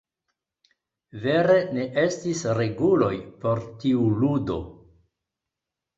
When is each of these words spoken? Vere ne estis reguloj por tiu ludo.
Vere 1.25 1.57
ne 1.75 1.85
estis 2.05 2.41
reguloj 2.61 3.13
por 3.45 3.65
tiu 3.85 4.09
ludo. 4.23 4.59